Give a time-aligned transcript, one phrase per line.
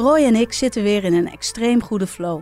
[0.00, 2.40] Roy en ik zitten weer in een extreem goede flow.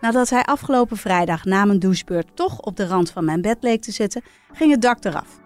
[0.00, 3.82] Nadat hij afgelopen vrijdag na mijn douchebeurt toch op de rand van mijn bed leek
[3.82, 5.40] te zitten, ging het dak eraf.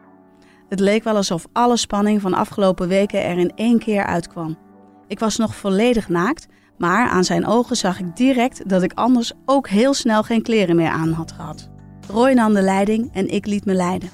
[0.69, 4.58] Het leek wel alsof alle spanning van afgelopen weken er in één keer uitkwam.
[5.06, 6.47] Ik was nog volledig naakt,
[6.78, 10.77] maar aan zijn ogen zag ik direct dat ik anders ook heel snel geen kleren
[10.77, 11.70] meer aan had gehad.
[12.08, 14.11] Roy nam de leiding en ik liet me leiden.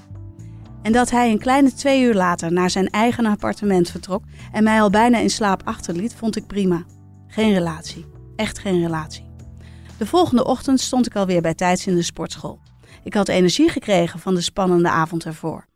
[0.83, 4.23] En dat hij een kleine twee uur later naar zijn eigen appartement vertrok
[4.53, 6.85] en mij al bijna in slaap achterliet, vond ik prima.
[7.29, 8.07] Geen relatie.
[8.37, 9.27] Echt geen relatie.
[9.99, 12.61] De volgende ochtend stond ik alweer bij tijds in de sportschool.
[13.05, 15.67] Ik had energie gekregen van de spannende avond ervoor.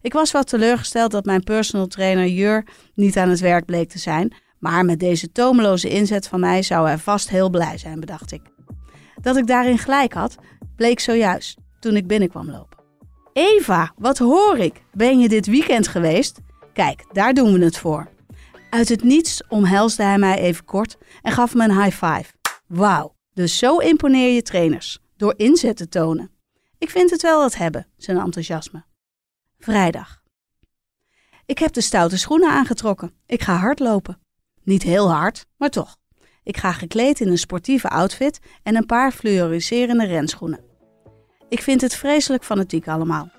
[0.00, 3.98] Ik was wat teleurgesteld dat mijn personal trainer Jur niet aan het werk bleek te
[3.98, 8.32] zijn, maar met deze tomeloze inzet van mij zou hij vast heel blij zijn, bedacht
[8.32, 8.42] ik.
[9.20, 10.36] Dat ik daarin gelijk had,
[10.76, 12.78] bleek zojuist toen ik binnenkwam lopen.
[13.32, 14.82] Eva, wat hoor ik?
[14.92, 16.38] Ben je dit weekend geweest?
[16.72, 18.08] Kijk, daar doen we het voor.
[18.70, 22.32] Uit het niets omhelsde hij mij even kort en gaf me een high five.
[22.66, 26.30] Wauw, dus zo imponeer je trainers, door inzet te tonen.
[26.78, 28.84] Ik vind het wel wat hebben, zijn enthousiasme.
[29.58, 30.22] Vrijdag.
[31.46, 33.12] Ik heb de stoute schoenen aangetrokken.
[33.26, 34.18] Ik ga hardlopen.
[34.62, 35.96] Niet heel hard, maar toch.
[36.42, 40.64] Ik ga gekleed in een sportieve outfit en een paar fluoriserende renschoenen.
[41.48, 43.30] Ik vind het vreselijk fanatiek allemaal.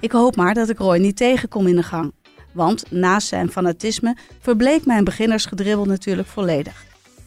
[0.00, 2.12] Ik hoop maar dat ik Roy niet tegenkom in de gang.
[2.52, 6.84] Want naast zijn fanatisme verbleek mijn beginnersgedribbel natuurlijk volledig.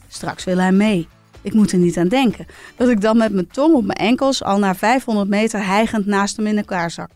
[0.08, 1.08] Straks wil hij mee.
[1.42, 2.46] Ik moet er niet aan denken
[2.76, 6.38] dat ik dan met mijn tong op mijn enkels al na 500 meter hijgend naast
[6.38, 7.10] hem in elkaar zak.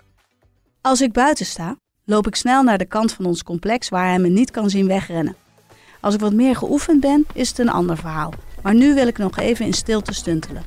[0.82, 4.20] Als ik buiten sta, loop ik snel naar de kant van ons complex waar hij
[4.20, 5.36] me niet kan zien wegrennen.
[6.00, 8.34] Als ik wat meer geoefend ben, is het een ander verhaal.
[8.62, 10.64] Maar nu wil ik nog even in stilte stuntelen.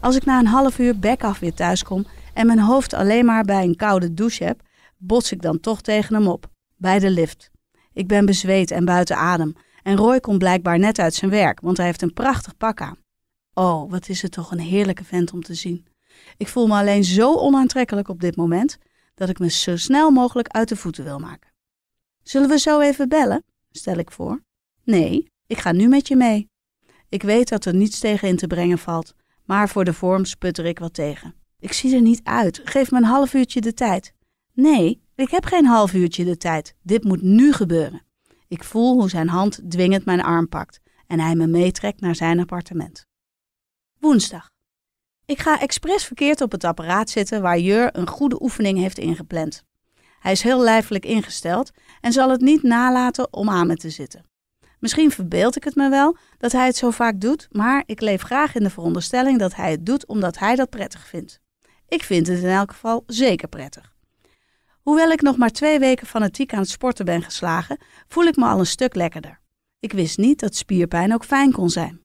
[0.00, 3.24] Als ik na een half uur bek af weer thuis kom en mijn hoofd alleen
[3.24, 4.60] maar bij een koude douche heb,
[4.98, 6.50] bots ik dan toch tegen hem op.
[6.76, 7.50] Bij de lift.
[7.92, 9.52] Ik ben bezweet en buiten adem.
[9.82, 12.98] En Roy komt blijkbaar net uit zijn werk, want hij heeft een prachtig pak aan.
[13.54, 15.86] Oh, wat is het toch een heerlijke vent om te zien.
[16.36, 18.78] Ik voel me alleen zo onaantrekkelijk op dit moment
[19.14, 21.50] dat ik me zo snel mogelijk uit de voeten wil maken.
[22.22, 23.44] Zullen we zo even bellen?
[23.70, 24.42] stel ik voor.
[24.84, 26.48] Nee, ik ga nu met je mee.
[27.08, 30.64] Ik weet dat er niets tegen in te brengen valt, maar voor de vorm sputter
[30.64, 31.34] ik wat tegen.
[31.58, 32.60] Ik zie er niet uit.
[32.64, 34.12] Geef me een half uurtje de tijd.
[34.60, 36.74] Nee, ik heb geen half uurtje de tijd.
[36.82, 38.02] Dit moet nu gebeuren.
[38.48, 42.40] Ik voel hoe zijn hand dwingend mijn arm pakt en hij me meetrekt naar zijn
[42.40, 43.06] appartement.
[43.98, 44.50] Woensdag.
[45.26, 49.64] Ik ga expres verkeerd op het apparaat zitten waar Jur een goede oefening heeft ingepland.
[50.20, 51.70] Hij is heel lijfelijk ingesteld
[52.00, 54.24] en zal het niet nalaten om aan me te zitten.
[54.78, 58.22] Misschien verbeeld ik het me wel dat hij het zo vaak doet, maar ik leef
[58.22, 61.40] graag in de veronderstelling dat hij het doet omdat hij dat prettig vindt.
[61.88, 63.96] Ik vind het in elk geval zeker prettig.
[64.88, 68.44] Hoewel ik nog maar twee weken fanatiek aan het sporten ben geslagen, voel ik me
[68.44, 69.40] al een stuk lekkerder.
[69.80, 72.00] Ik wist niet dat spierpijn ook fijn kon zijn.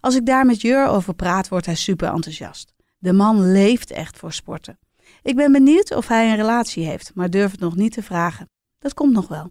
[0.00, 2.74] Als ik daar met Jur over praat, wordt hij super enthousiast.
[2.98, 4.78] De man leeft echt voor sporten.
[5.22, 8.48] Ik ben benieuwd of hij een relatie heeft, maar durf het nog niet te vragen.
[8.78, 9.50] Dat komt nog wel.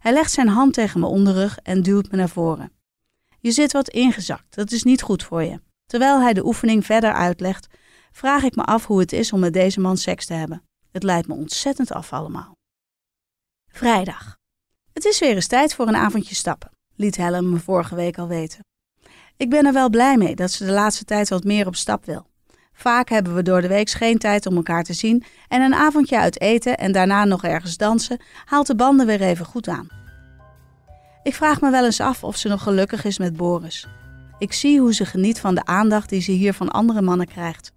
[0.00, 2.72] Hij legt zijn hand tegen mijn onderrug en duwt me naar voren.
[3.40, 5.60] Je zit wat ingezakt, dat is niet goed voor je.
[5.86, 7.66] Terwijl hij de oefening verder uitlegt,
[8.12, 10.67] vraag ik me af hoe het is om met deze man seks te hebben.
[10.92, 12.56] Het leidt me ontzettend af allemaal.
[13.70, 14.36] Vrijdag.
[14.92, 18.28] Het is weer eens tijd voor een avondje stappen, liet Helen me vorige week al
[18.28, 18.64] weten.
[19.36, 22.04] Ik ben er wel blij mee dat ze de laatste tijd wat meer op stap
[22.04, 22.26] wil.
[22.72, 26.18] Vaak hebben we door de week geen tijd om elkaar te zien en een avondje
[26.18, 29.88] uit eten en daarna nog ergens dansen haalt de banden weer even goed aan.
[31.22, 33.86] Ik vraag me wel eens af of ze nog gelukkig is met Boris.
[34.38, 37.72] Ik zie hoe ze geniet van de aandacht die ze hier van andere mannen krijgt.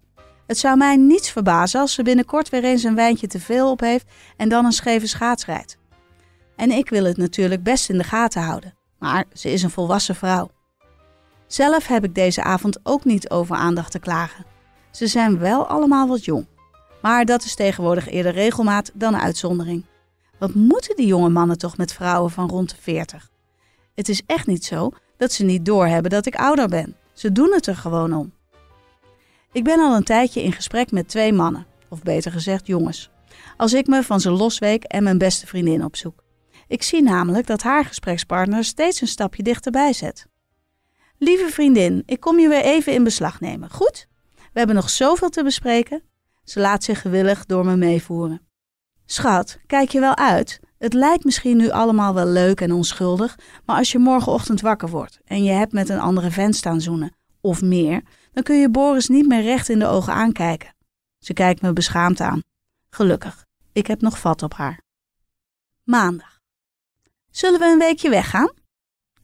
[0.46, 3.80] Het zou mij niets verbazen als ze binnenkort weer eens een wijntje te veel op
[3.80, 4.06] heeft
[4.36, 5.76] en dan een scheve schaats rijdt.
[6.56, 10.14] En ik wil het natuurlijk best in de gaten houden, maar ze is een volwassen
[10.14, 10.50] vrouw.
[11.46, 14.44] Zelf heb ik deze avond ook niet over aandacht te klagen.
[14.90, 16.46] Ze zijn wel allemaal wat jong.
[17.02, 19.84] Maar dat is tegenwoordig eerder regelmaat dan uitzondering.
[20.38, 23.30] Wat moeten die jonge mannen toch met vrouwen van rond de 40?
[23.94, 26.96] Het is echt niet zo dat ze niet doorhebben dat ik ouder ben.
[27.12, 28.32] Ze doen het er gewoon om.
[29.52, 33.10] Ik ben al een tijdje in gesprek met twee mannen, of beter gezegd jongens.
[33.56, 36.24] Als ik me van ze losweek en mijn beste vriendin opzoek.
[36.68, 40.26] Ik zie namelijk dat haar gesprekspartner steeds een stapje dichterbij zet.
[41.18, 44.08] Lieve vriendin, ik kom je weer even in beslag nemen, goed?
[44.34, 46.02] We hebben nog zoveel te bespreken.
[46.44, 48.46] Ze laat zich gewillig door me meevoeren.
[49.06, 50.60] Schat, kijk je wel uit?
[50.78, 55.20] Het lijkt misschien nu allemaal wel leuk en onschuldig, maar als je morgenochtend wakker wordt
[55.24, 58.02] en je hebt met een andere vent staan zoenen, of meer,
[58.32, 60.74] dan kun je Boris niet meer recht in de ogen aankijken.
[61.18, 62.42] Ze kijkt me beschaamd aan.
[62.90, 64.80] Gelukkig, ik heb nog vat op haar.
[65.82, 66.40] Maandag.
[67.30, 68.50] Zullen we een weekje weggaan?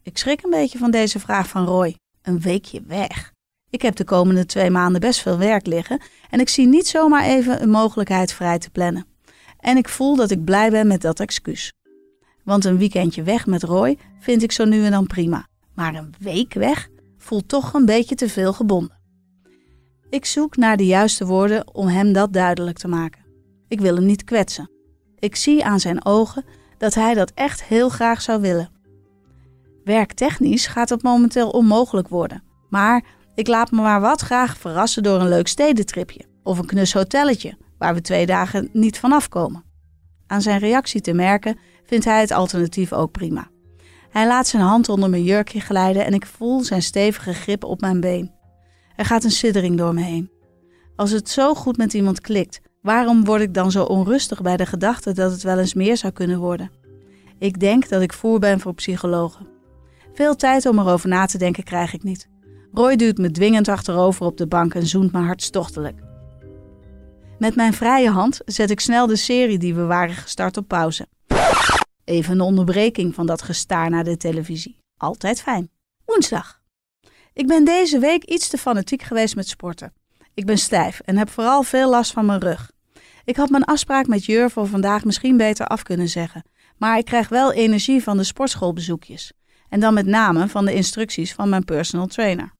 [0.03, 1.97] Ik schrik een beetje van deze vraag van Roy.
[2.23, 3.33] Een weekje weg.
[3.71, 6.01] Ik heb de komende twee maanden best veel werk liggen
[6.31, 9.07] en ik zie niet zomaar even een mogelijkheid vrij te plannen.
[9.59, 11.73] En ik voel dat ik blij ben met dat excuus.
[12.45, 15.47] Want een weekendje weg met Roy vind ik zo nu en dan prima.
[15.75, 16.89] Maar een week weg
[17.19, 18.98] voelt toch een beetje te veel gebonden.
[20.11, 23.25] Ik zoek naar de juiste woorden om hem dat duidelijk te maken.
[23.69, 24.71] Ik wil hem niet kwetsen.
[25.19, 26.45] Ik zie aan zijn ogen
[26.79, 28.71] dat hij dat echt heel graag zou willen.
[29.85, 32.43] Werktechnisch gaat het momenteel onmogelijk worden.
[32.69, 36.93] Maar ik laat me maar wat graag verrassen door een leuk stedentripje of een knus
[36.93, 39.65] hotelletje waar we twee dagen niet vanaf komen.
[40.27, 43.49] Aan zijn reactie te merken vindt hij het alternatief ook prima.
[44.11, 47.81] Hij laat zijn hand onder mijn jurkje glijden en ik voel zijn stevige grip op
[47.81, 48.38] mijn been.
[48.99, 50.31] Er gaat een siddering door me heen.
[50.97, 54.67] Als het zo goed met iemand klikt, waarom word ik dan zo onrustig bij de
[54.67, 56.71] gedachte dat het wel eens meer zou kunnen worden?
[57.39, 59.47] Ik denk dat ik voer ben voor psychologen.
[60.13, 62.29] Veel tijd om erover na te denken krijg ik niet.
[62.73, 66.01] Roy duwt me dwingend achterover op de bank en zoent me hartstochtelijk.
[67.39, 71.07] Met mijn vrije hand zet ik snel de serie die we waren gestart op pauze.
[72.05, 74.79] Even een onderbreking van dat gestaar naar de televisie.
[74.97, 75.71] Altijd fijn.
[76.05, 76.58] Woensdag.
[77.39, 79.93] Ik ben deze week iets te fanatiek geweest met sporten.
[80.35, 82.71] Ik ben stijf en heb vooral veel last van mijn rug.
[83.25, 86.45] Ik had mijn afspraak met Jur voor vandaag misschien beter af kunnen zeggen,
[86.77, 89.33] maar ik krijg wel energie van de sportschoolbezoekjes.
[89.69, 92.53] En dan met name van de instructies van mijn personal trainer.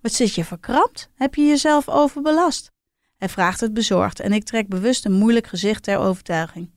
[0.00, 1.10] Wat zit je verkrampt?
[1.14, 2.70] Heb je jezelf overbelast?
[3.16, 6.70] Hij vraagt het bezorgd en ik trek bewust een moeilijk gezicht ter overtuiging.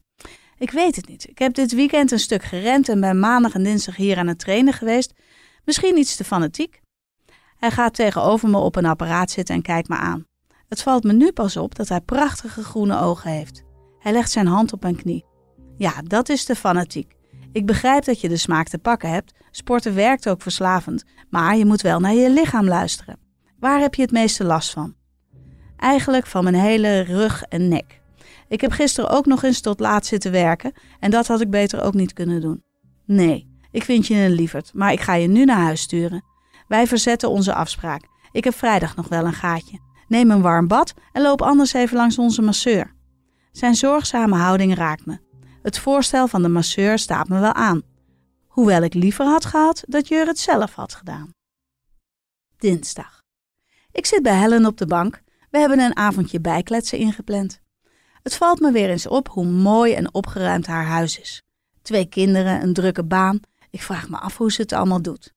[0.57, 1.29] Ik weet het niet.
[1.29, 4.39] Ik heb dit weekend een stuk gerend en ben maandag en dinsdag hier aan het
[4.39, 5.13] trainen geweest.
[5.65, 6.81] Misschien iets te fanatiek.
[7.63, 10.25] Hij gaat tegenover me op een apparaat zitten en kijkt me aan.
[10.68, 13.63] Het valt me nu pas op dat hij prachtige groene ogen heeft.
[14.00, 15.25] Hij legt zijn hand op mijn knie.
[15.77, 17.15] Ja, dat is de fanatiek.
[17.51, 19.33] Ik begrijp dat je de smaak te pakken hebt.
[19.51, 23.19] Sporten werkt ook verslavend, maar je moet wel naar je lichaam luisteren.
[23.60, 24.95] Waar heb je het meeste last van?
[25.77, 28.01] Eigenlijk van mijn hele rug en nek.
[28.48, 31.83] Ik heb gisteren ook nog eens tot laat zitten werken en dat had ik beter
[31.83, 32.63] ook niet kunnen doen.
[33.06, 36.31] Nee, ik vind je een lieverd, maar ik ga je nu naar huis sturen.
[36.73, 38.03] Wij verzetten onze afspraak.
[38.31, 39.79] Ik heb vrijdag nog wel een gaatje.
[40.07, 42.95] Neem een warm bad en loop anders even langs onze masseur.
[43.51, 45.19] Zijn zorgzame houding raakt me.
[45.61, 47.81] Het voorstel van de masseur staat me wel aan.
[48.47, 51.29] Hoewel ik liever had gehad dat Jur het zelf had gedaan.
[52.57, 53.21] Dinsdag.
[53.91, 55.21] Ik zit bij Helen op de bank.
[55.50, 57.59] We hebben een avondje bijkletsen ingepland.
[58.24, 61.41] Het valt me weer eens op hoe mooi en opgeruimd haar huis is.
[61.81, 63.39] Twee kinderen, een drukke baan.
[63.69, 65.33] Ik vraag me af hoe ze het allemaal doet.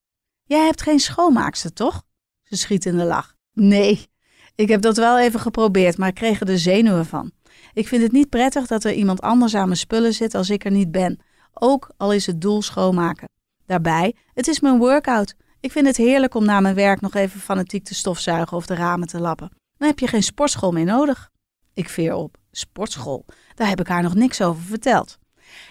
[0.48, 2.02] Jij hebt geen schoonmaakster, toch?
[2.42, 3.34] Ze schiet in de lach.
[3.52, 4.06] Nee,
[4.54, 7.30] ik heb dat wel even geprobeerd, maar ik kreeg er de zenuwen van.
[7.72, 10.64] Ik vind het niet prettig dat er iemand anders aan mijn spullen zit als ik
[10.64, 11.20] er niet ben.
[11.52, 13.28] Ook al is het doel schoonmaken.
[13.66, 15.34] Daarbij, het is mijn workout.
[15.60, 18.74] Ik vind het heerlijk om na mijn werk nog even fanatiek te stofzuigen of de
[18.74, 19.50] ramen te lappen.
[19.76, 21.30] Dan heb je geen sportschool meer nodig.
[21.74, 22.36] Ik veer op.
[22.50, 23.24] Sportschool.
[23.54, 25.18] Daar heb ik haar nog niks over verteld.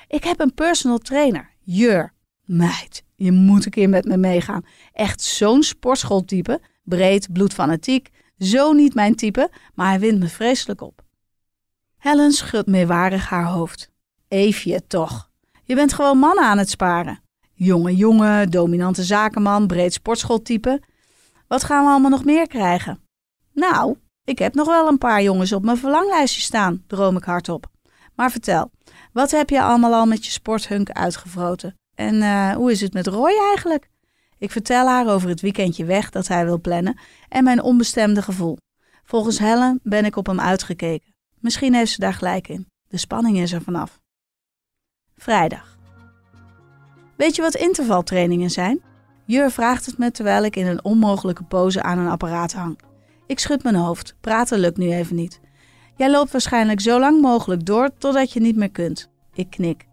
[0.08, 2.14] Ik heb een personal trainer, Jur.
[2.44, 4.66] Meid, je moet een keer met me meegaan.
[4.94, 6.62] Echt zo'n sportschooltype.
[6.84, 8.10] Breed, bloedfanatiek.
[8.38, 11.02] Zo niet mijn type, maar hij wint me vreselijk op.
[11.98, 13.90] Helen schudt meewarig haar hoofd.
[14.28, 15.30] Eefje, toch.
[15.64, 17.20] Je bent gewoon mannen aan het sparen.
[17.54, 20.82] Jonge jongen, dominante zakenman, breed sportschooltype.
[21.48, 23.00] Wat gaan we allemaal nog meer krijgen?
[23.54, 27.68] Nou, ik heb nog wel een paar jongens op mijn verlanglijstje staan, droom ik hardop.
[28.16, 28.72] Maar vertel,
[29.14, 31.76] wat heb je allemaal al met je sporthunk uitgevroten?
[31.96, 33.90] En uh, hoe is het met Roy eigenlijk?
[34.38, 37.00] Ik vertel haar over het weekendje weg dat hij wil plannen
[37.30, 38.58] en mijn onbestemde gevoel.
[39.04, 41.14] Volgens Helen ben ik op hem uitgekeken.
[41.40, 42.68] Misschien heeft ze daar gelijk in.
[42.88, 44.00] De spanning is er vanaf.
[45.18, 45.78] Vrijdag.
[47.16, 48.82] Weet je wat intervaltrainingen zijn?
[49.26, 52.80] Jur vraagt het me terwijl ik in een onmogelijke pose aan een apparaat hang.
[53.28, 54.16] Ik schud mijn hoofd.
[54.22, 55.40] Praten lukt nu even niet.
[55.96, 59.10] Jij loopt waarschijnlijk zo lang mogelijk door totdat je niet meer kunt.
[59.34, 59.86] Ik knik.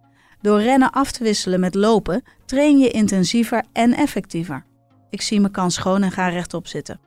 [0.42, 4.64] Door rennen af te wisselen met lopen train je intensiever en effectiever.
[5.11, 7.00] Ik zie mijn kans schoon en ga rechtop zitten.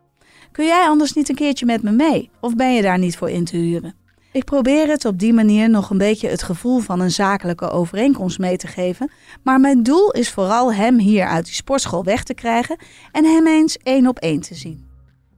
[0.51, 2.29] Kun jij anders niet een keertje met me mee?
[2.39, 3.95] Of ben je daar niet voor in te huren?
[4.31, 8.39] Ik probeer het op die manier nog een beetje het gevoel van een zakelijke overeenkomst
[8.39, 9.11] mee te geven,
[9.43, 12.77] maar mijn doel is vooral hem hier uit die sportschool weg te krijgen
[13.11, 14.85] en hem eens één op één te zien.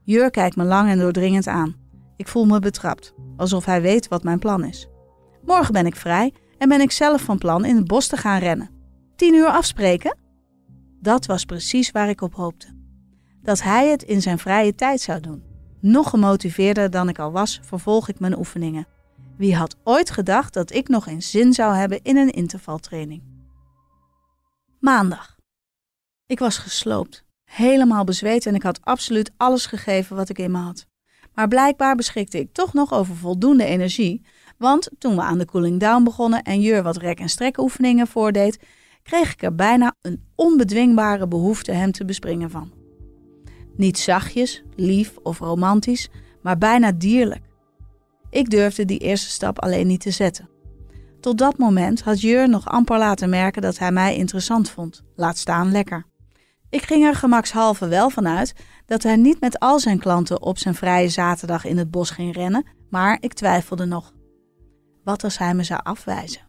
[0.04, 1.76] Jur kijkt me lang en doordringend aan.
[2.16, 4.88] Ik voel me betrapt, alsof hij weet wat mijn plan is.
[5.46, 8.40] Morgen ben ik vrij en ben ik zelf van plan in het bos te gaan
[8.40, 8.70] rennen.
[9.16, 10.18] Tien uur afspreken?
[11.02, 12.76] Dat was precies waar ik op hoopte.
[13.42, 15.44] Dat hij het in zijn vrije tijd zou doen.
[15.80, 18.88] Nog gemotiveerder dan ik al was, vervolg ik mijn oefeningen.
[19.38, 23.24] Wie had ooit gedacht dat ik nog eens zin zou hebben in een intervaltraining?
[24.80, 25.36] Maandag.
[26.26, 30.58] Ik was gesloopt, helemaal bezweet en ik had absoluut alles gegeven wat ik in me
[30.58, 30.86] had.
[31.34, 34.26] Maar blijkbaar beschikte ik toch nog over voldoende energie,
[34.58, 38.60] want toen we aan de cooling down begonnen en Jur wat rek- en strekoefeningen voordeed,
[39.04, 42.72] kreeg ik er bijna een onbedwingbare behoefte hem te bespringen van.
[43.76, 46.10] Niet zachtjes, lief of romantisch,
[46.42, 47.46] maar bijna dierlijk.
[48.30, 50.50] Ik durfde die eerste stap alleen niet te zetten.
[51.20, 55.38] Tot dat moment had Jur nog amper laten merken dat hij mij interessant vond, laat
[55.38, 56.06] staan lekker.
[56.70, 58.54] Ik ging er gemakshalve wel vanuit
[58.86, 62.36] dat hij niet met al zijn klanten op zijn vrije zaterdag in het bos ging
[62.36, 64.14] rennen, maar ik twijfelde nog.
[65.08, 66.42] Wat als hij me zou afwijzen?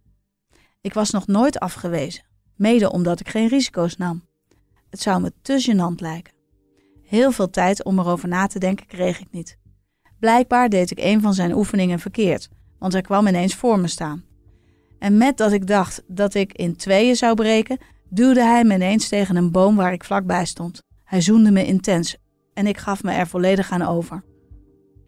[0.81, 2.25] Ik was nog nooit afgewezen,
[2.57, 4.23] mede omdat ik geen risico's nam.
[4.91, 6.35] Het zou me te gênant lijken.
[7.03, 9.59] Heel veel tijd om erover na te denken kreeg ik niet.
[10.19, 12.49] Blijkbaar deed ik een van zijn oefeningen verkeerd,
[12.79, 14.25] want hij kwam ineens voor me staan.
[14.99, 19.09] En met dat ik dacht dat ik in tweeën zou breken, duwde hij me ineens
[19.09, 20.83] tegen een boom waar ik vlakbij stond.
[21.05, 22.17] Hij zoende me intens
[22.55, 24.23] en ik gaf me er volledig aan over.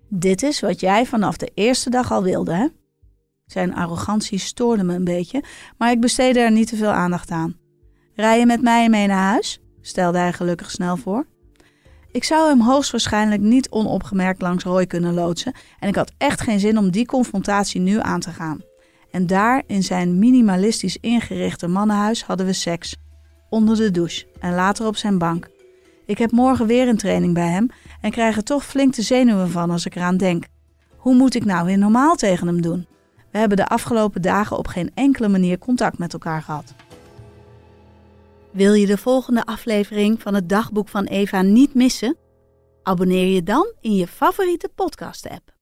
[0.09, 2.67] Dit is wat jij vanaf de eerste dag al wilde, hè?
[3.51, 5.45] Zijn arrogantie stoorde me een beetje,
[5.79, 7.57] maar ik besteedde er niet te veel aandacht aan.
[8.15, 9.61] Rij je met mij mee naar huis?
[9.81, 11.27] stelde hij gelukkig snel voor.
[12.13, 16.61] Ik zou hem hoogstwaarschijnlijk niet onopgemerkt langs Roy kunnen loodsen en ik had echt geen
[16.61, 18.61] zin om die confrontatie nu aan te gaan.
[19.11, 22.97] En daar, in zijn minimalistisch ingerichte mannenhuis, hadden we seks.
[23.49, 25.49] Onder de douche en later op zijn bank.
[26.07, 27.69] Ik heb morgen weer een training bij hem
[28.01, 30.45] en krijg er toch flink de zenuwen van als ik eraan denk.
[30.97, 32.87] Hoe moet ik nou weer normaal tegen hem doen?
[33.31, 36.75] We hebben de afgelopen dagen op geen enkele manier contact met elkaar gehad.
[38.51, 42.17] Wil je de volgende aflevering van het dagboek van Eva niet missen?
[42.83, 45.60] Abonneer je dan in je favoriete podcast-app.